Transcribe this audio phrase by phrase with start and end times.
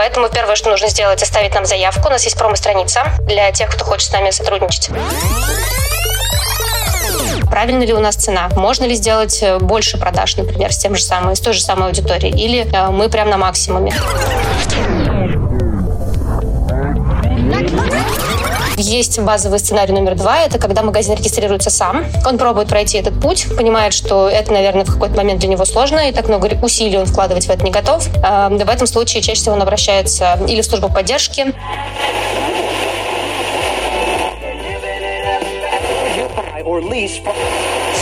[0.00, 2.08] Поэтому первое, что нужно сделать, оставить нам заявку.
[2.08, 4.88] У нас есть промо-страница для тех, кто хочет с нами сотрудничать
[7.50, 11.02] правильно ли у нас цена, можно ли сделать э, больше продаж, например, с тем же
[11.02, 13.92] самым, с той же самой аудиторией, или э, мы прям на максимуме.
[18.82, 20.40] Есть базовый сценарий номер два.
[20.40, 22.06] Это когда магазин регистрируется сам.
[22.24, 26.08] Он пробует пройти этот путь, понимает, что это, наверное, в какой-то момент для него сложно,
[26.08, 28.08] и так много усилий он вкладывать в это не готов.
[28.24, 31.52] Э, в этом случае чаще всего он обращается или в службу поддержки,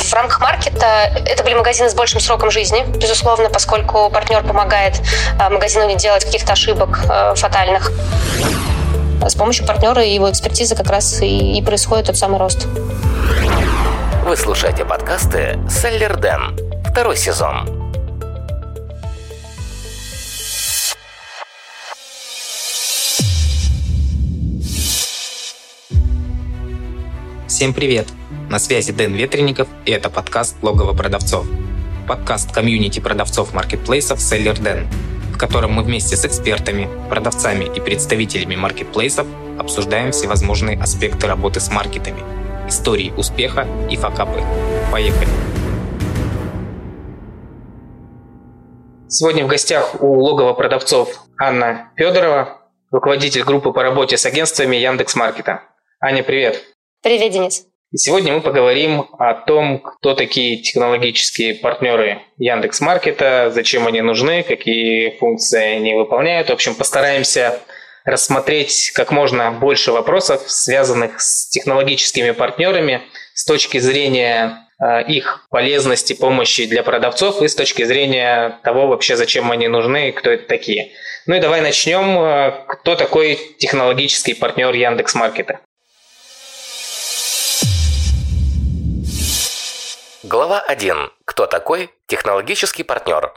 [0.04, 5.00] В рамках маркета это были магазины с большим сроком жизни, безусловно, поскольку партнер помогает
[5.40, 7.90] э, магазину не делать каких-то ошибок э, фатальных.
[9.26, 12.66] С помощью партнера и его экспертизы как раз и, и происходит тот самый рост.
[14.24, 16.56] Вы слушаете подкасты «Селлер Дэн».
[16.84, 17.68] Второй сезон.
[27.46, 28.06] Всем привет!
[28.48, 31.46] На связи Дэн Ветренников, и это подкаст «Логово продавцов».
[32.06, 34.86] Подкаст комьюнити продавцов маркетплейсов «Селлер Дэн»,
[35.38, 39.24] в котором мы вместе с экспертами, продавцами и представителями маркетплейсов
[39.56, 42.24] обсуждаем всевозможные аспекты работы с маркетами,
[42.68, 44.42] истории успеха и факапы.
[44.90, 45.28] Поехали!
[49.06, 51.08] Сегодня в гостях у логова продавцов
[51.40, 52.58] Анна Федорова,
[52.90, 55.62] руководитель группы по работе с агентствами Яндекс Маркета.
[56.00, 56.64] Аня, привет!
[57.00, 57.67] Привет, Денис!
[57.90, 64.42] И сегодня мы поговорим о том, кто такие технологические партнеры Яндекс Маркета, зачем они нужны,
[64.42, 66.50] какие функции они выполняют.
[66.50, 67.60] В общем, постараемся
[68.04, 73.00] рассмотреть как можно больше вопросов, связанных с технологическими партнерами
[73.32, 79.16] с точки зрения э, их полезности, помощи для продавцов и с точки зрения того вообще,
[79.16, 80.92] зачем они нужны и кто это такие.
[81.26, 82.18] Ну и давай начнем.
[82.18, 85.60] Э, кто такой технологический партнер Яндекс Маркета?
[90.28, 91.10] Глава 1.
[91.24, 93.32] Кто такой технологический партнер?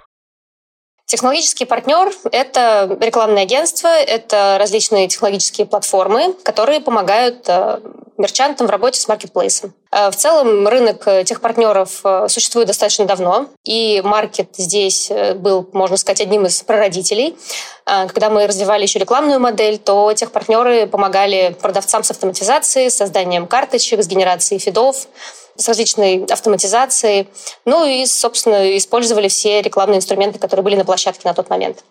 [1.06, 7.80] Технологический партнер– это рекламное агентство, это различные технологические платформы, которые помогают э,
[8.18, 9.74] мерчантам в работе с маркетплейсом.
[9.90, 15.96] Э, в целом рынок тех партнеров э, существует достаточно давно, и маркет здесь был, можно
[15.96, 17.38] сказать, одним из прародителей.
[17.86, 23.48] Когда мы развивали еще рекламную модель, то тех партнеры помогали продавцам с автоматизацией, с созданием
[23.48, 25.08] карточек, с генерацией фидов,
[25.56, 27.28] с различной автоматизацией.
[27.66, 31.84] Ну и, собственно, использовали все рекламные инструменты, которые были на площадке на тот момент.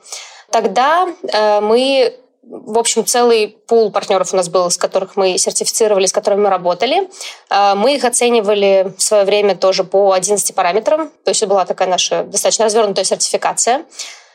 [0.51, 6.07] Тогда э, мы в общем, целый пул партнеров у нас был, с которых мы сертифицировали,
[6.07, 7.09] с которыми мы работали.
[7.51, 11.11] Э, мы их оценивали в свое время тоже по 11 параметрам.
[11.25, 13.85] То есть это была такая наша достаточно развернутая сертификация.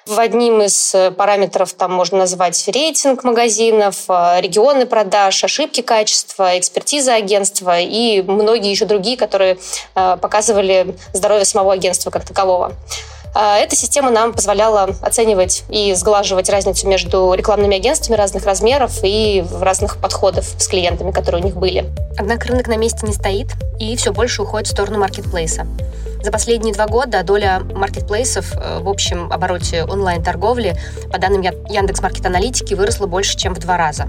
[0.07, 6.59] В одним из э, параметров там можно назвать рейтинг магазинов, э, регионы продаж, ошибки качества,
[6.59, 9.57] экспертиза агентства и многие еще другие, которые
[9.95, 12.73] э, показывали здоровье самого агентства как такового.
[13.35, 19.97] Эта система нам позволяла оценивать и сглаживать разницу между рекламными агентствами разных размеров и разных
[19.97, 21.85] подходов с клиентами, которые у них были.
[22.17, 23.47] Однако рынок на месте не стоит
[23.77, 25.67] и все больше уходит в сторону маркетплейса.
[26.23, 30.75] За последние два года доля маркетплейсов э, в общем обороте онлайн-торговли,
[31.11, 34.07] по данным Яндекс Маркет Аналитики, выросла больше, чем в два раза.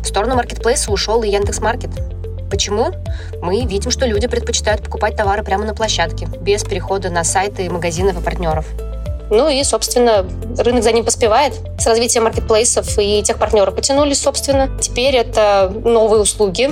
[0.00, 1.90] В сторону маркетплейса ушел и Яндекс Маркет.
[2.52, 2.92] Почему?
[3.40, 8.20] Мы видим, что люди предпочитают покупать товары прямо на площадке, без перехода на сайты магазинов
[8.20, 8.66] и партнеров.
[9.30, 10.26] Ну и, собственно,
[10.58, 11.54] рынок за ним поспевает.
[11.78, 14.68] С развитием маркетплейсов и тех партнеров потянулись, собственно.
[14.78, 16.68] Теперь это новые услуги.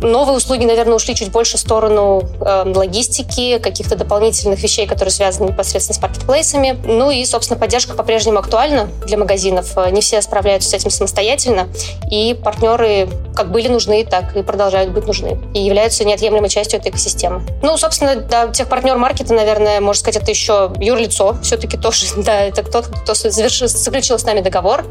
[0.00, 5.48] Новые услуги, наверное, ушли чуть больше в сторону э, логистики, каких-то дополнительных вещей, которые связаны
[5.48, 6.78] непосредственно с маркетплейсами.
[6.84, 9.76] Ну и, собственно, поддержка по-прежнему актуальна для магазинов.
[9.90, 11.68] Не все справляются с этим самостоятельно,
[12.10, 15.38] и партнеры как были нужны, так и продолжают быть нужны.
[15.54, 17.42] И являются неотъемлемой частью этой экосистемы.
[17.62, 21.36] Ну, собственно, да, техпартнер маркета, наверное, можно сказать, это еще юрлицо.
[21.42, 24.84] Все-таки тоже да, это тот, кто завершил, заключил с нами договор,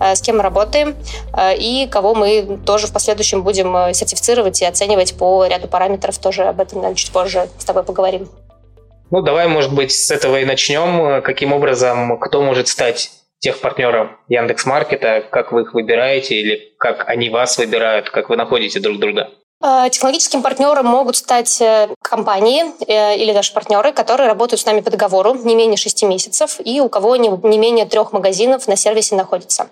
[0.00, 0.94] э, с кем мы работаем,
[1.32, 6.18] э, и кого мы тоже в последующем будем э, сертифицировать и оценивать по ряду параметров.
[6.18, 8.28] Тоже об этом, наверное, чуть позже с тобой поговорим.
[9.10, 11.22] Ну, давай, может быть, с этого и начнем.
[11.22, 17.30] Каким образом, кто может стать техпартнером Яндекс Маркета, как вы их выбираете или как они
[17.30, 19.30] вас выбирают, как вы находите друг друга?
[19.62, 24.80] Э, технологическим партнером могут стать э, компании э, или даже партнеры, которые работают с нами
[24.80, 29.14] по договору не менее 6 месяцев и у кого не менее трех магазинов на сервисе
[29.16, 29.68] находится.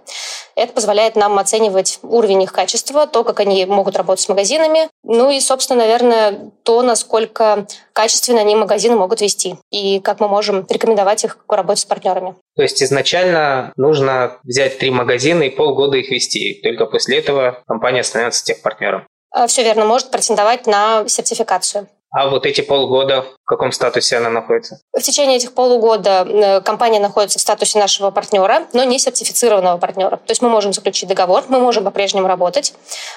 [0.57, 5.31] Это позволяет нам оценивать уровень их качества, то, как они могут работать с магазинами, ну
[5.31, 11.25] и, собственно, наверное, то, насколько качественно они магазины могут вести и как мы можем рекомендовать
[11.25, 12.35] их к работе с партнерами.
[12.57, 16.61] То есть изначально нужно взять три магазина и полгода их вести.
[16.63, 19.07] Только после этого компания становится техпартнером.
[19.35, 21.89] Э, Все верно, может претендовать на сертификацию.
[22.17, 24.79] А вот эти полгода, в каком статусе она находится?
[24.97, 30.19] В течение этих полугода э, компания находится в статусе нашего партнера, но не сертифицированного партнера.
[30.19, 32.73] То есть мы можем заключить договор, мы можем по-прежнему работать,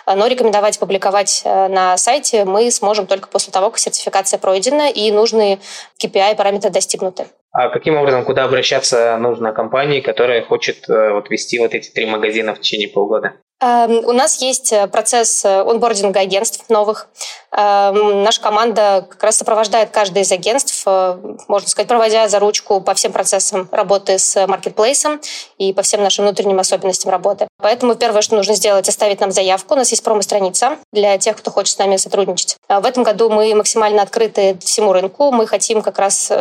[0.07, 5.11] э, но рекомендовать публиковать на сайте мы сможем только после того, как сертификация пройдена и
[5.11, 5.59] нужные
[6.03, 7.27] KPI параметры достигнуты.
[7.57, 12.53] А каким образом, куда обращаться нужно компании, которая хочет вот, вести вот эти три магазина
[12.53, 13.33] в течение полгода?
[13.59, 17.07] Эм, у нас есть э, процесс э, онбординга агентств новых.
[17.51, 21.17] Эм, наша команда как раз сопровождает каждое из агентств, э,
[21.47, 25.19] можно сказать, проводя за ручку по всем процессам работы с маркетплейсом
[25.57, 27.47] и по всем нашим внутренним особенностям работы.
[27.57, 29.73] Поэтому первое, что нужно сделать, оставить нам заявку.
[29.73, 32.57] У нас есть промо-страница для тех, кто хочет с нами сотрудничать.
[32.69, 35.31] В этом году мы максимально открыты всему рынку.
[35.31, 36.31] Мы хотим как раз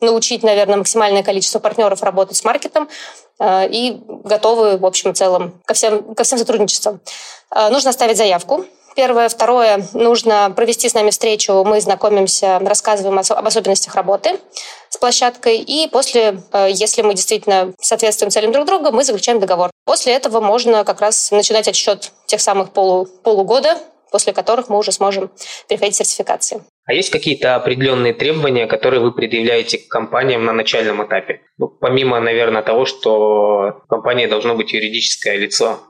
[0.00, 2.88] научить, наверное, максимальное количество партнеров работать с маркетом
[3.38, 7.00] э, и готовы, в общем и целом, ко всем, ко всем сотрудничествам.
[7.54, 8.64] Э, нужно оставить заявку.
[8.98, 9.28] Первое.
[9.28, 9.86] Второе.
[9.92, 11.62] Нужно провести с нами встречу.
[11.64, 14.40] Мы знакомимся, рассказываем об особенностях работы
[14.88, 15.58] с площадкой.
[15.58, 19.70] И после, э, если мы действительно соответствуем целям друг друга, мы заключаем договор.
[19.84, 23.78] После этого можно как раз начинать отсчет тех самых полу, полугода,
[24.10, 25.30] после которых мы уже сможем
[25.68, 26.64] переходить к сертификации.
[26.88, 31.42] А есть какие-то определенные требования, которые вы предъявляете к компаниям на начальном этапе?
[31.58, 35.80] Ну, помимо, наверное, того, что компания должно быть юридическое лицо.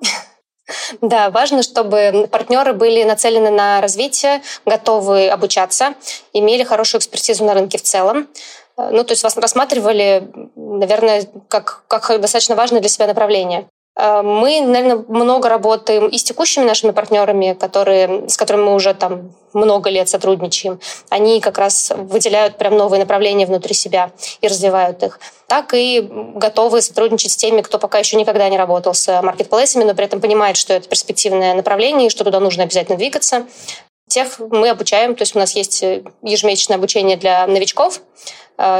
[1.00, 5.94] Да, важно, чтобы партнеры были нацелены на развитие, готовы обучаться,
[6.34, 8.28] имели хорошую экспертизу на рынке в целом.
[8.76, 13.66] Ну, то есть вас рассматривали, наверное, как, как достаточно важное для себя направление.
[13.98, 18.94] Э, мы, наверное, много работаем и с текущими нашими партнерами, которые, с которыми мы уже
[18.94, 20.80] там много лет сотрудничаем.
[21.08, 25.18] Они как раз выделяют прям новые направления внутри себя и развивают их.
[25.48, 29.94] Так и готовы сотрудничать с теми, кто пока еще никогда не работал с маркетплейсами, но
[29.94, 33.46] при этом понимает, что это перспективное направление и что туда нужно обязательно двигаться.
[34.08, 35.82] Тех мы обучаем, то есть у нас есть
[36.22, 38.00] ежемесячное обучение для новичков,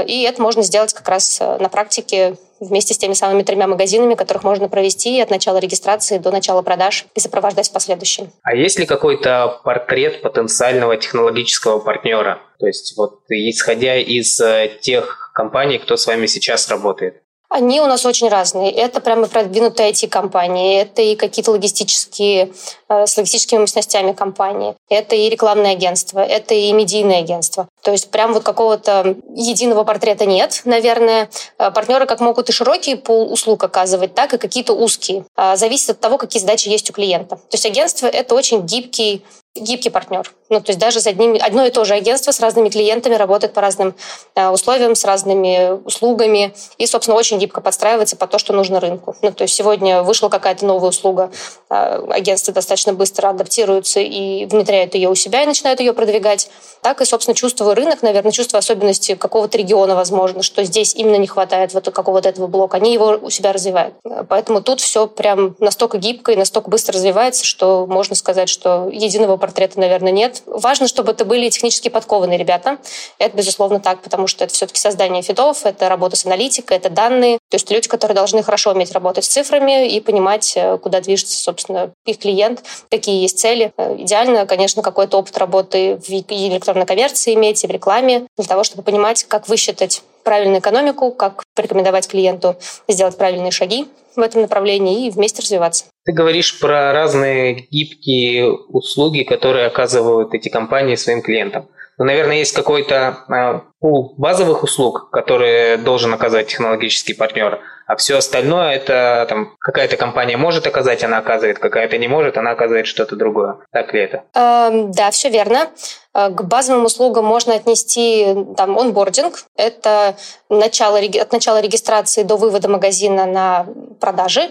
[0.07, 4.15] и это можно сделать как раз э, на практике вместе с теми самыми тремя магазинами,
[4.15, 8.33] которых можно провести от начала регистрации до начала продаж и сопровождать в последующем.
[8.43, 12.41] А есть ли какой-то портрет потенциального технологического партнера?
[12.59, 17.23] То есть вот исходя из э, тех компаний, кто с вами сейчас работает?
[17.49, 18.71] Они у нас очень разные.
[18.71, 22.53] Это прямо продвинутые IT-компании, это и какие-то логистические,
[22.89, 27.67] э, с логистическими мощностями компании, это и рекламное агентство, это и медийное агентство.
[27.83, 31.31] То есть прям вот какого-то единого портрета нет, наверное.
[31.59, 35.25] Э, партнеры как могут и широкий пол услуг оказывать, так и какие-то узкие.
[35.35, 37.37] А зависит от того, какие задачи есть у клиента.
[37.37, 39.25] То есть агентство— это очень гибкий
[39.61, 40.31] гибкий партнер.
[40.49, 43.53] Ну, то есть даже с одним, одно и то же агентство с разными клиентами работает
[43.53, 43.95] по разным
[44.35, 49.17] э, условиям, с разными услугами и, собственно, очень гибко подстраивается по то, что нужно рынку.
[49.23, 51.31] Ну, то есть сегодня вышла какая-то новая услуга,
[51.71, 56.51] э, агентство достаточно быстро адаптируется и внедряет ее у себя и начинает ее продвигать.
[56.83, 61.27] Так и, собственно, чувствую рынок, наверное, чувство особенности какого-то региона, возможно, что здесь именно не
[61.27, 62.77] хватает вот какого-то этого блока.
[62.77, 63.95] Они его у себя развивают.
[64.29, 69.37] Поэтому тут все прям настолько гибко и настолько быстро развивается, что можно сказать, что единого
[69.37, 70.43] портрета, наверное, нет.
[70.47, 72.79] Важно, чтобы это были технически подкованные ребята.
[73.19, 77.38] Это, безусловно, так, потому что это все-таки создание фидов, это работа с аналитикой, это данные.
[77.51, 81.37] То есть люди, которые должны хорошо уметь работать с цифрами и понимать, э, куда движется,
[81.37, 83.73] собственно, их клиент, какие есть цели.
[83.77, 88.65] Э, идеально, конечно, какой-то опыт работы в электронной коммерции иметь и в рекламе, для того,
[88.65, 92.57] чтобы понимать, как высчитать правильную экономику, как порекомендовать клиенту
[92.87, 95.87] сделать правильные шаги в этом направлении и вместе развиваться.
[96.05, 101.69] Ты говоришь про разные гибкие услуги, которые оказывают эти компании своим клиентам.
[101.97, 108.19] Но, наверное, есть какой-то а, пул базовых услуг, которые должен оказывать технологический партнер, а все
[108.19, 113.17] остальное это там какая-то компания может оказать, она оказывает, какая-то не может, она оказывает что-то
[113.17, 113.57] другое.
[113.73, 114.25] Так ли это?
[114.35, 115.71] Эм, да, все верно.
[116.15, 119.45] Э, к базовым услугам можно отнести там онбординг.
[119.57, 120.17] Это
[120.49, 123.67] начало, от начала регистрации до вывода магазина на
[124.01, 124.51] продажи.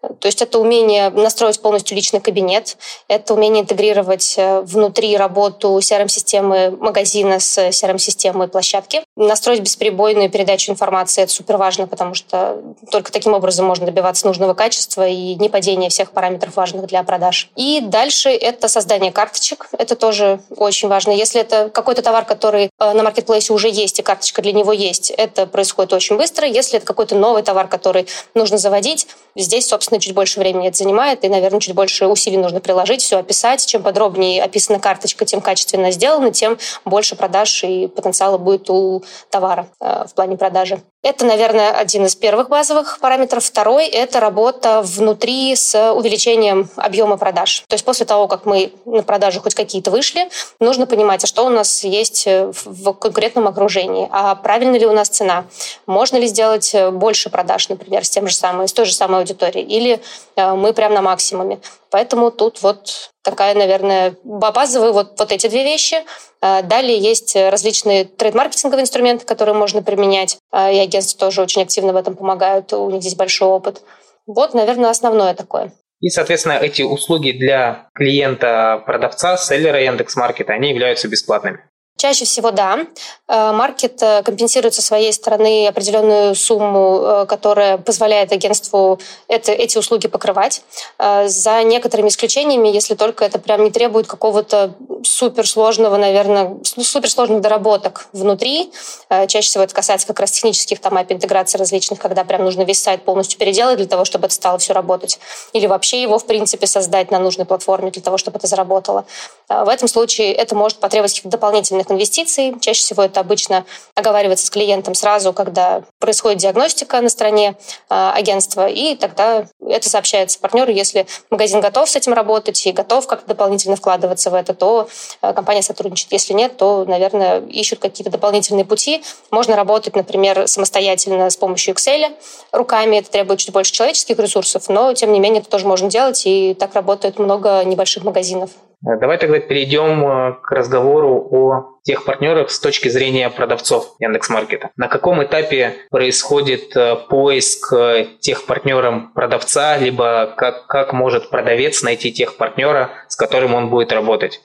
[0.00, 2.76] То есть это умение настроить полностью личный кабинет,
[3.08, 11.22] это умение интегрировать э, внутри работу CRM-системы магазина с CRM-системой площадки, настроить бесперебойную передачу информации.
[11.22, 12.60] Это супер важно, потому что
[12.90, 17.50] только таким образом можно добиваться нужного качества и не падения всех параметров важных для продаж.
[17.56, 19.68] И дальше это создание карточек.
[19.72, 20.97] Это тоже очень важно.
[21.06, 25.10] Если это какой-то товар, который э, на маркетплейсе уже есть, и карточка для него есть,
[25.10, 26.46] это происходит очень быстро.
[26.46, 31.24] Если это какой-то новый товар, который нужно заводить, здесь, собственно, чуть больше времени это занимает,
[31.24, 33.64] и, наверное, чуть больше усилий нужно приложить, все описать.
[33.66, 39.68] Чем подробнее описана карточка, тем качественно сделано, тем больше продаж и потенциала будет у товара
[39.80, 40.80] э, в плане продажи.
[41.04, 43.44] Это, наверное, один из первых базовых параметров.
[43.44, 47.62] Второй– это работа внутри с увеличением объема продаж.
[47.68, 50.28] То есть после того, как мы на продажу хоть какие-то вышли,
[50.58, 55.08] нужно понимать, а что у нас есть в конкурентном окружении, а правильно ли у нас
[55.08, 55.44] цена,
[55.86, 59.64] можно ли сделать больше продаж, например, с тем же самым, с той же самой аудиторией,
[59.64, 60.00] или
[60.34, 61.60] э, мы прям на максимуме.
[61.90, 65.96] Поэтому тут вот такая, наверное, базовые вот, вот эти две вещи.
[66.40, 71.92] А, далее есть различные трейд-маркетинговые инструменты, которые можно применять, а, и агентства тоже очень активно
[71.92, 73.82] в этом помогают, у них здесь большой опыт.
[74.26, 75.72] Вот, наверное, основное такое.
[76.00, 81.64] И, соответственно, эти услуги для клиента-продавца, селлера Яндекс.Маркета, они являются бесплатными.
[81.98, 82.86] Чаще всего да.
[83.26, 89.76] Э, маркет э, компенсирует со своей стороны определенную сумму, э, которая позволяет агентству это, эти
[89.76, 90.62] услуги покрывать.
[90.98, 98.72] За некоторыми исключениями, если только это прям не требует какого-то суперсложного, наверное, суперсложных доработок внутри.
[99.08, 102.80] Чаще всего это касается как раз технических там API интеграций различных, когда прям нужно весь
[102.80, 105.18] сайт полностью переделать для того, чтобы это стало все работать.
[105.52, 109.04] Или вообще его, в принципе, создать на нужной платформе для того, чтобы это заработало.
[109.48, 112.54] В этом случае это может потребовать дополнительных инвестиций.
[112.60, 113.64] Чаще всего это обычно
[113.94, 117.56] оговаривается с клиентом сразу, когда происходит диагностика на стороне
[117.88, 120.70] э, агентства, и тогда это сообщается партнеру.
[120.70, 124.88] Если магазин готов с этим работать и готов как-то дополнительно вкладываться в это, то
[125.22, 126.12] э, компания сотрудничает.
[126.12, 129.02] Если нет, то, наверное, ищут какие-то дополнительные пути.
[129.30, 132.14] Можно работать, например, самостоятельно с помощью Excel
[132.52, 132.96] руками.
[132.96, 136.54] Это требует чуть больше человеческих ресурсов, но, тем не менее, это тоже можно делать, и
[136.54, 138.50] так работает много небольших магазинов.
[138.86, 144.70] Э, давай тогда перейдем э, к разговору о тех партнерах с точки зрения продавцов Яндекс.Маркета.
[144.76, 147.72] На каком этапе происходит э, поиск
[148.20, 153.92] тех партнером продавца, либо как, как может продавец найти тех партнера, с которым он будет
[153.92, 154.40] работать?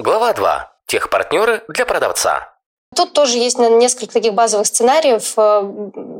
[0.00, 0.72] Глава 2.
[0.86, 2.57] Техпартнеры для продавца.
[2.98, 5.36] Тут тоже есть несколько таких базовых сценариев.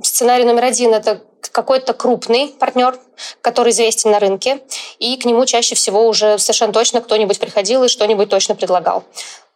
[0.06, 2.96] Сценарий номер один– это какой-то крупный партнер,
[3.40, 4.60] который известен на рынке,
[5.00, 9.02] и к нему чаще всего уже совершенно точно кто-нибудь приходил и что-нибудь точно предлагал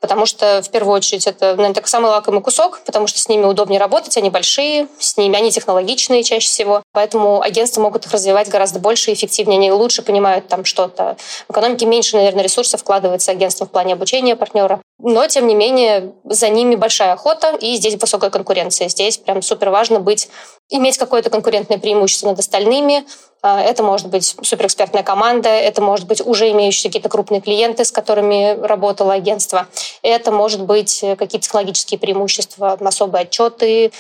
[0.03, 3.45] потому что в первую очередь это, наверное, так самый лакомый кусок, потому что с ними
[3.45, 8.49] удобнее работать, они большие, с ними они технологичные чаще всего, поэтому агентства могут их развивать
[8.49, 11.17] гораздо больше и эффективнее, они лучше понимают там что-то.
[11.49, 16.13] В экономике меньше, наверное, ресурсов вкладывается агентством в плане обучения партнера, но, тем не менее,
[16.25, 18.89] за ними большая охота, и здесь высокая конкуренция.
[18.89, 20.29] Здесь прям супер важно быть,
[20.69, 23.05] иметь какое-то конкурентное преимущество над остальными,
[23.43, 28.59] это может быть суперэкспертная команда, это может быть уже имеющие какие-то крупные клиенты, с которыми
[28.61, 29.67] работало агентство.
[30.03, 33.93] Это может быть какие-то технологические преимущества, особые отчеты,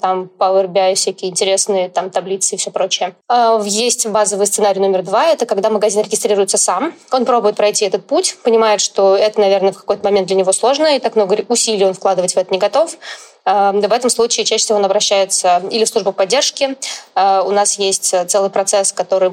[0.00, 3.14] там Power BI, всякие интересные там таблицы и все прочее.
[3.28, 6.94] А, есть базовый сценарий номер два, это когда магазин регистрируется сам.
[7.12, 10.96] Он пробует пройти этот путь, понимает, что это, наверное, в какой-то момент для него сложно,
[10.96, 12.96] и так много усилий он вкладывать в это не готов.
[13.44, 16.76] Эм, в этом случае чаще всего он обращается или в службу поддержки.
[17.14, 19.30] Э, у нас есть целый процесс, который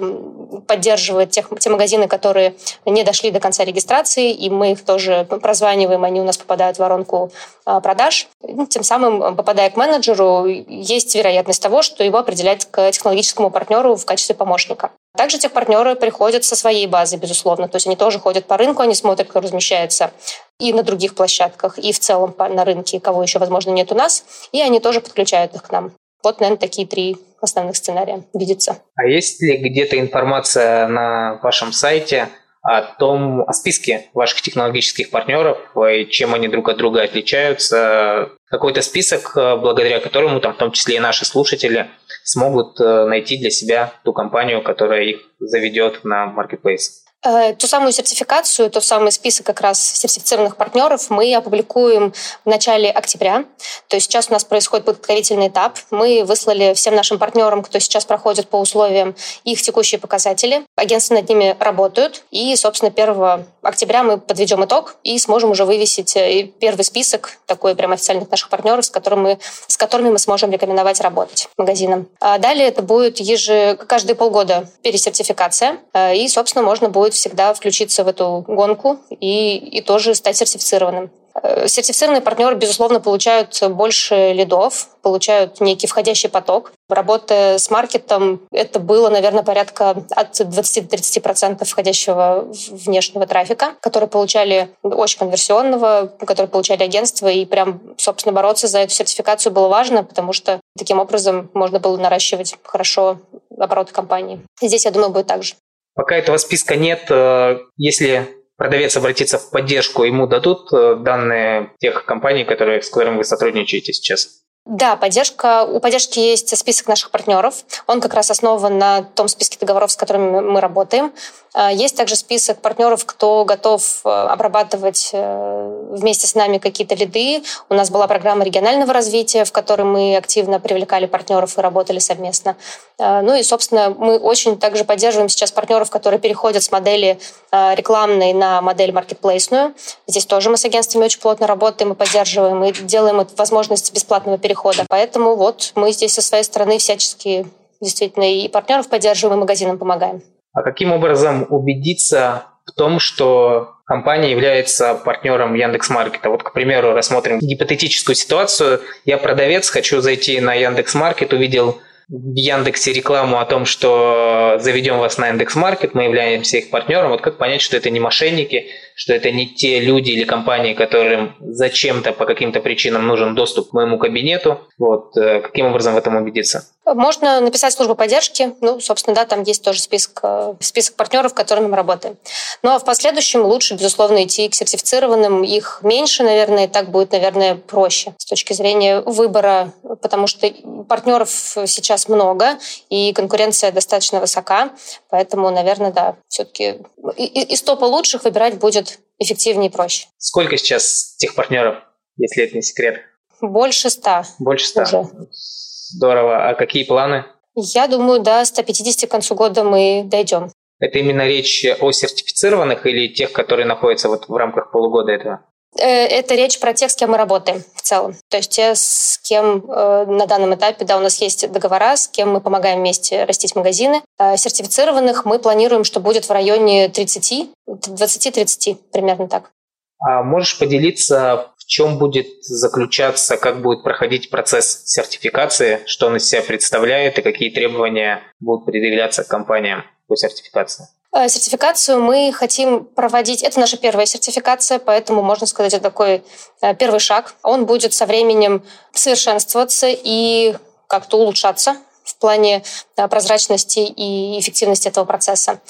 [0.67, 6.03] поддерживает тех, те магазины, которые не дошли до конца регистрации, и мы их тоже прозваниваем,
[6.03, 7.31] они у нас попадают в воронку
[7.65, 8.27] э, продаж.
[8.69, 14.05] Тем самым, попадая к менеджеру, есть вероятность того, что его определяют к технологическому партнеру в
[14.05, 14.91] качестве помощника.
[15.17, 17.67] Также тех партнеры приходят со своей базы, безусловно.
[17.67, 20.11] То есть они тоже ходят по рынку, они смотрят, кто размещается
[20.59, 24.25] и на других площадках, и в целом на рынке, кого еще, возможно, нет у нас,
[24.51, 25.91] и они тоже подключают их к нам.
[26.23, 28.77] Вот, наверное, такие три основных сценария видятся.
[28.95, 32.29] А есть ли где-то информация на вашем сайте
[32.65, 38.29] о том, о списке ваших технологических партнеров, и чем они друг от друга отличаются?
[38.49, 41.89] Какой-то список, благодаря которому, там, в том числе и наши слушатели,
[42.23, 47.04] смогут э, найти для себя ту компанию, которая их заведет на Marketplace.
[47.25, 52.13] Э, ту самую сертификацию, тот самый список как раз сертифицированных партнеров мы опубликуем
[52.45, 53.45] в начале октября.
[53.87, 55.79] То есть сейчас у нас происходит подготовительный этап.
[55.89, 60.65] Мы выслали всем нашим партнерам, кто сейчас проходит по условиям, их текущие показатели.
[60.75, 62.23] Агентства над ними работают.
[62.29, 67.75] И, собственно, 1 октября мы подведем итог и сможем уже вывесить э, первый список такой
[67.75, 72.07] прям официальных наших партнеров, с, которым мы, с которыми мы сможем рекомендовать работать магазинам.
[72.19, 75.79] А далее это будет еже, каждые полгода пересертификация.
[75.93, 81.09] Э, и, собственно, можно будет всегда включиться в эту гонку и, и тоже стать сертифицированным.
[81.41, 86.71] Э, сертифицированные партнеры, безусловно, получают больше лидов, получают некий входящий поток.
[86.89, 95.19] Работая с маркетом, это было, наверное, порядка от 20-30% входящего внешнего трафика, который получали очень
[95.19, 100.61] конверсионного, который получали агентства, и прям, собственно, бороться за эту сертификацию было важно, потому что
[100.77, 103.19] таким образом можно было наращивать хорошо
[103.57, 104.39] обороты компании.
[104.61, 105.55] Здесь, я думаю, будет так же.
[105.95, 108.27] Пока этого списка нет, э, если
[108.57, 113.93] продавец обратится в поддержку, ему дадут э, данные тех компаний, которые, с которыми вы сотрудничаете
[113.93, 114.41] сейчас?
[114.65, 115.63] Да, поддержка.
[115.63, 117.63] У поддержки есть список наших партнеров.
[117.85, 121.13] Он как раз основан на том списке договоров, с которыми мы работаем.
[121.57, 127.43] А, есть также список партнеров, кто готов э, обрабатывать э, вместе с нами какие-то лиды.
[127.69, 132.57] У нас была программа регионального развития, в которой мы активно привлекали партнеров и работали совместно.
[132.97, 137.19] Ну и, собственно, мы очень также поддерживаем сейчас партнеров, которые переходят с модели
[137.51, 139.73] рекламной на модель маркетплейсную.
[140.07, 144.85] Здесь тоже мы с агентствами очень плотно работаем и поддерживаем, и делаем возможность бесплатного перехода.
[144.89, 147.47] Поэтому вот мы здесь со своей стороны всячески
[147.79, 150.21] действительно и партнеров поддерживаем, и магазинам помогаем.
[150.55, 156.29] А каким образом убедиться в том, что компания является партнером Яндекс.Маркета.
[156.29, 158.81] Вот, к примеру, рассмотрим гипотетическую ситуацию.
[159.03, 165.17] Я продавец, хочу зайти на Яндекс.Маркет, увидел в Яндексе рекламу о том, что заведем вас
[165.17, 167.11] на Яндекс.Маркет, мы являемся их партнером.
[167.11, 171.35] Вот как понять, что это не мошенники, что это не те люди или компании, которым
[171.39, 174.61] зачем-то по каким-то причинам нужен доступ к моему кабинету.
[174.77, 176.65] Вот э, каким образом в этом убедиться?
[176.85, 178.53] Можно написать службу поддержки.
[178.61, 182.15] Ну, собственно, да, там есть тоже список, э, список партнеров, с которыми мы работаем.
[182.63, 185.43] Ну, а в последующем лучше, безусловно, идти к сертифицированным.
[185.43, 190.49] Их меньше, наверное, и так будет, наверное, проще с точки зрения выбора, потому что
[190.87, 192.59] партнеров сейчас много,
[192.89, 194.69] и конкуренция достаточно высока.
[195.09, 196.75] Поэтому, наверное, да, все-таки
[197.15, 198.84] из топа лучших выбирать будет
[199.19, 200.07] эффективнее и проще.
[200.17, 201.83] Сколько сейчас тех партнеров,
[202.17, 203.01] если это не секрет?
[203.41, 204.25] Больше ста.
[204.39, 204.83] Больше ста.
[204.83, 205.09] Уже.
[205.31, 206.49] Здорово.
[206.49, 207.25] А какие планы?
[207.55, 210.51] Я думаю, до 150 к концу года мы дойдем.
[210.79, 215.45] Это именно речь о сертифицированных или тех, которые находятся вот в рамках полугода этого?
[215.77, 218.15] Э, это речь про тех, с кем мы работаем в целом.
[218.29, 222.07] То есть те, с кем э, на данном этапе, да, у нас есть договора, с
[222.07, 224.01] кем мы помогаем вместе растить магазины.
[224.17, 229.51] А сертифицированных мы планируем, что будет в районе 30, 20-30, примерно так.
[229.99, 236.27] А можешь поделиться, в чем будет заключаться, как будет проходить процесс сертификации, что он из
[236.27, 240.87] себя представляет и какие требования будут предъявляться компаниям по сертификации?
[241.15, 243.41] Э, сертификацию мы хотим проводить.
[243.41, 246.23] Это наша первая сертификация, поэтому, можно сказать, это такой
[246.61, 247.35] э, первый шаг.
[247.41, 250.55] Он будет со временем совершенствоваться и
[250.87, 252.63] как-то улучшаться в плане
[252.97, 255.61] э, прозрачности и эффективности этого процесса.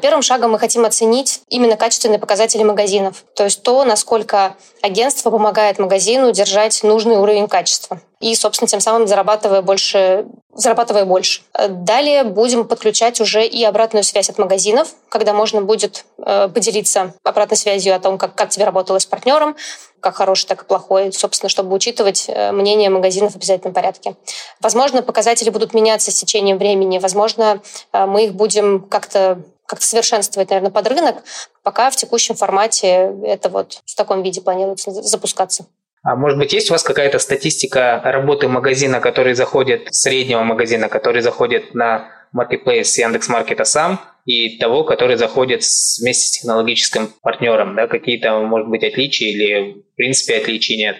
[0.00, 5.78] Первым шагом мы хотим оценить именно качественные показатели магазинов, то есть то, насколько агентство помогает
[5.78, 11.42] магазину держать нужный уровень качества и, собственно, тем самым зарабатывая больше, зарабатывая больше.
[11.68, 17.58] Далее будем подключать уже и обратную связь от магазинов, когда можно будет э, поделиться обратной
[17.58, 19.54] связью о том, как, как тебе работало с партнером,
[20.00, 24.16] как хороший, так и плохой, собственно, чтобы учитывать э, мнение магазинов в обязательном порядке.
[24.60, 27.60] Возможно, показатели будут меняться с течением времени, возможно,
[27.92, 31.16] э, мы их будем как-то как-то совершенствовать, наверное, под рынок,
[31.64, 35.66] пока в текущем формате это вот в таком виде планируется запускаться.
[36.06, 41.20] А может быть, есть у вас какая-то статистика работы магазина, который заходит, среднего магазина, который
[41.20, 45.62] заходит на Marketplace Яндекс.Маркета сам, и того, который заходит
[46.00, 47.74] вместе с технологическим партнером?
[47.74, 47.88] Да?
[47.88, 50.96] Какие-то, может быть, отличия или, в принципе, отличий нет?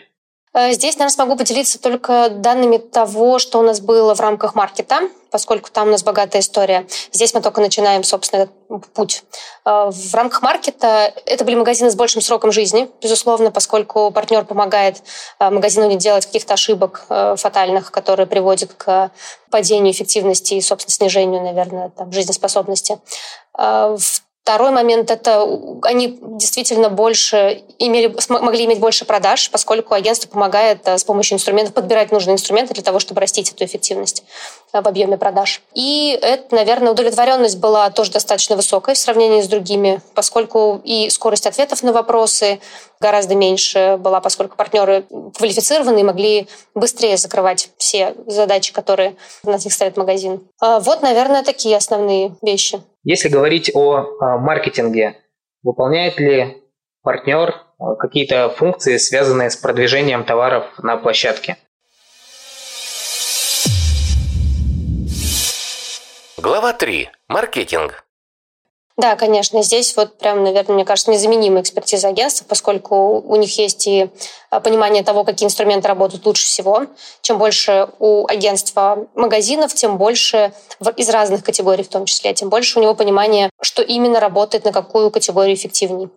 [0.57, 5.01] Э, здесь, наверное, смогу поделиться только данными того, что у нас было в рамках маркета,
[5.31, 6.87] поскольку там у нас богатая история.
[7.13, 9.23] Здесь мы только начинаем, собственно, этот путь.
[9.67, 15.03] Э, в рамках маркета это были магазины с большим сроком жизни, безусловно, поскольку партнер помогает
[15.39, 19.11] э, магазину не делать каких-то ошибок фатальных, которые приводят к
[19.51, 22.99] падению эффективности и, собственно, снижению, наверное, там, жизнеспособности.
[23.55, 25.45] В Второй момент– это
[25.83, 31.75] они действительно больше имели, могли иметь больше продаж, поскольку агентство помогает э, с помощью инструментов
[31.75, 34.23] подбирать нужные инструменты для того, чтобы растить эту эффективность.
[34.83, 35.63] В объеме продаж.
[35.75, 41.47] И это, наверное, удовлетворенность была тоже достаточно высокой в сравнении с другими, поскольку и скорость
[41.47, 42.61] ответов на вопросы
[43.01, 45.05] гораздо меньше была, поскольку партнеры
[45.37, 50.41] квалифицированные могли быстрее закрывать все задачи, которые на них ставит магазин.
[50.61, 52.81] А вот, наверное, такие основные вещи.
[53.05, 54.07] Если говорить о
[54.39, 55.17] маркетинге,
[55.63, 56.63] выполняет ли
[57.03, 57.55] партнер
[57.99, 61.57] какие-то функции, связанные с продвижением товаров на площадке?
[66.47, 67.11] Глава 3.
[67.27, 68.05] Маркетинг.
[68.97, 73.89] Да, конечно, здесь вот прям, наверное, мне кажется, незаменимая экспертиза агентства, поскольку у них есть
[73.89, 74.11] и
[74.51, 76.87] а, понимание того, какие инструменты работают лучше всего.
[77.21, 80.53] Чем больше у агентства магазинов, тем больше
[80.97, 84.71] из разных категорий в том числе, тем больше у него понимание, что именно работает на
[84.71, 86.11] какую категорию эффективнее.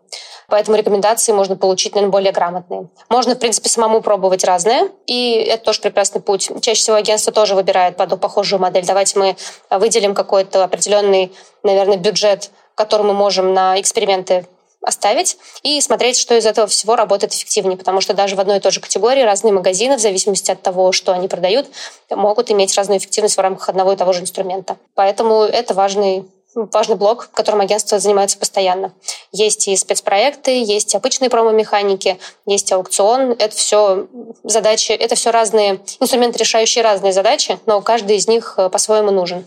[0.49, 2.89] Поэтому рекомендации можно получить, наверное, более грамотные.
[3.09, 6.49] Можно, в принципе, самому пробовать разное, и это тоже прекрасный путь.
[6.61, 8.85] Чаще всего агентство тоже выбирает под похожую модель.
[8.85, 9.35] Давайте мы
[9.69, 11.31] выделим какой-то определенный,
[11.63, 14.47] наверное, бюджет который мы можем на эксперименты
[14.81, 18.59] оставить и смотреть, что из этого всего работает эффективнее, потому что даже в одной и
[18.61, 21.67] той же категории разные магазины, в зависимости от того, что они продают,
[22.09, 24.77] могут иметь разную эффективность в рамках одного и того же инструмента.
[24.95, 26.23] Поэтому это важный
[26.55, 28.93] важный блок, которым агентство занимается постоянно.
[29.31, 33.31] Есть и спецпроекты, есть обычные промо-механики, есть аукцион.
[33.31, 34.07] Это все
[34.43, 39.45] задачи, это все разные инструменты, решающие разные задачи, но каждый из них э, по-своему нужен.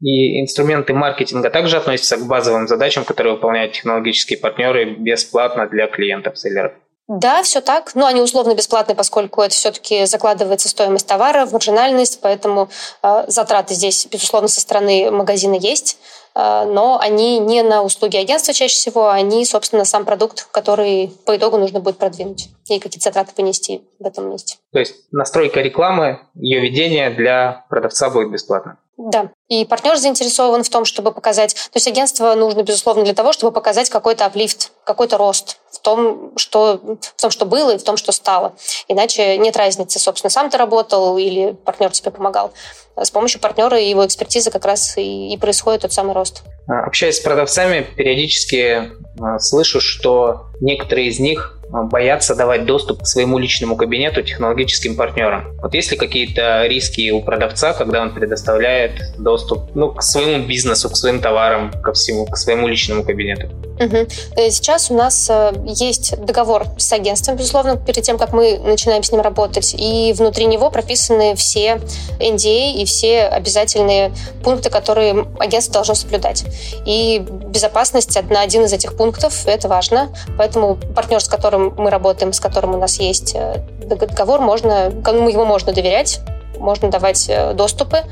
[0.00, 6.36] И инструменты маркетинга также относятся к базовым задачам, которые выполняют технологические партнеры бесплатно для клиентов
[6.38, 6.72] селлеров.
[7.08, 7.94] Да, все так.
[7.94, 12.68] Но они условно бесплатные, поскольку это все-таки закладывается стоимость товара, маржинальность, поэтому
[13.02, 15.98] э, затраты здесь, безусловно, со стороны магазина есть.
[16.34, 21.36] Э, но они не на услуги агентства чаще всего, они, собственно, сам продукт, который по
[21.36, 24.56] итогу нужно будет продвинуть и какие-то затраты понести в этом месте.
[24.72, 28.78] То есть настройка рекламы, ее ведение для продавца будет бесплатно?
[28.98, 29.30] Да.
[29.48, 31.54] И партнер заинтересован в том, чтобы показать...
[31.54, 36.32] То есть агентство нужно, безусловно, для того, чтобы показать какой-то аплифт, какой-то рост в том,
[36.36, 38.54] что, в том, что было и в том, что стало.
[38.88, 42.52] Иначе нет разницы, собственно, сам ты работал или партнер тебе помогал.
[42.94, 46.42] С помощью партнера и его экспертизы как раз и, и происходит тот самый рост.
[46.68, 53.06] А, общаясь с продавцами, периодически а, слышу, что некоторые из них боятся давать доступ к
[53.06, 55.56] своему личному кабинету технологическим партнерам.
[55.62, 60.90] Вот есть ли какие-то риски у продавца, когда он предоставляет доступ ну, к своему бизнесу,
[60.90, 63.48] к своим товарам, ко всему, к своему личному кабинету?
[63.80, 64.50] Угу.
[64.50, 69.10] Сейчас у нас э, есть договор с агентством, безусловно, перед тем, как мы начинаем с
[69.10, 71.80] ним работать, и внутри него прописаны все
[72.20, 74.12] NDA и все обязательные
[74.44, 76.44] пункты, которые агентство должно соблюдать.
[76.84, 80.10] И безопасность– один из этих пунктов, это важно.
[80.36, 85.44] Поэтому партнер, с которым мы работаем, с которым у нас есть э, договор, можно, ему
[85.44, 86.20] можно доверять,
[86.58, 88.02] можно давать доступы.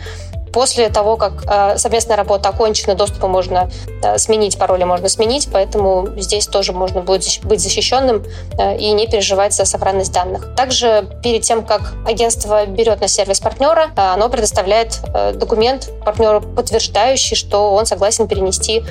[0.53, 3.71] После того, как э, совместная работа окончена, доступы можно
[4.03, 8.25] э, сменить, пароли можно сменить, поэтому здесь тоже можно будет быть защищенным
[8.59, 10.55] э, и не переживать за сохранность данных.
[10.57, 15.01] Также перед тем, как агентство берет на сервис партнера, оно предоставляет
[15.35, 18.83] документ партнеру, подтверждающий, что он согласен перенести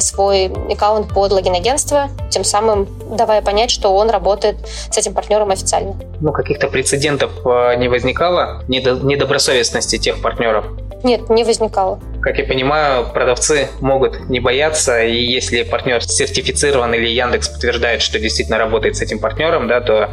[0.00, 4.56] свой аккаунт под логин агентства, тем самым давая понять, что он работает
[4.90, 5.96] с этим партнером официально.
[6.20, 10.66] Ну, каких-то прецедентов не возникало недобросовестности тех партнеров?
[11.02, 12.00] Нет, не возникало.
[12.20, 18.18] Как я понимаю, продавцы могут не бояться, и если партнер сертифицирован или Яндекс подтверждает, что
[18.18, 20.10] действительно работает с этим партнером, да, то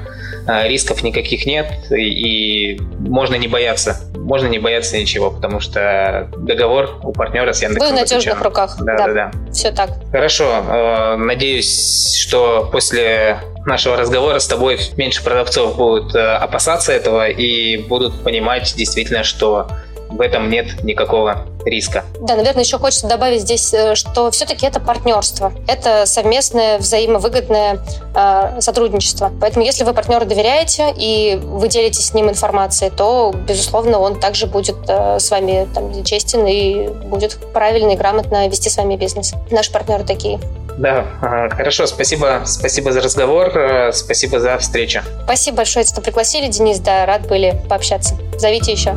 [0.48, 4.02] э, рисков никаких нет, и, и можно не бояться.
[4.16, 8.76] Можно не бояться ничего, потому что договор у партнера с Яндексом Вы в надежных руках.
[8.80, 9.32] Да, да, да, да.
[9.52, 9.90] Все так.
[10.12, 10.64] Хорошо.
[10.68, 17.78] Э, надеюсь, что после нашего разговора с тобой меньше продавцов будут э, опасаться этого и
[17.78, 19.68] будут понимать действительно, что
[20.16, 22.06] в этом нет никакого риска.
[22.22, 25.52] Да, наверное, еще хочется добавить здесь, э, что все-таки это партнерство.
[25.68, 27.80] Это совместное взаимовыгодное
[28.16, 29.32] э, сотрудничество.
[29.42, 34.48] Поэтому если вы партнеру доверяете и вы делитесь с ним информацией, то, безусловно, он также
[34.48, 39.34] будет э, с вами там, честен и будет правильно и грамотно вести с вами бизнес.
[39.52, 40.40] Наши партнеры такие.
[40.78, 41.06] Да,
[41.52, 45.02] хорошо, спасибо, спасибо за разговор, э, спасибо за встречу.
[45.24, 48.16] Спасибо большое, что пригласили, Денис, да, рад были пообщаться.
[48.38, 48.96] Зовите еще.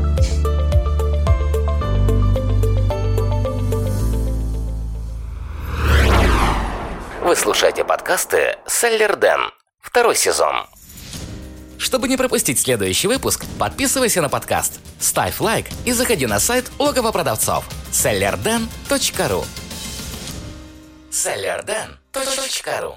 [7.28, 9.50] Вы слушаете подкасты «Селлер Дэн».
[9.82, 10.66] Второй сезон.
[11.76, 17.12] Чтобы не пропустить следующий выпуск, подписывайся на подкаст, ставь лайк и заходи на сайт логово
[17.12, 19.44] продавцов sellerden.ru
[21.10, 22.94] sellerden.ru